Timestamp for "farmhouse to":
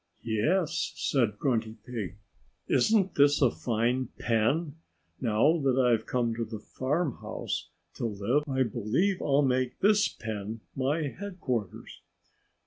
6.57-8.07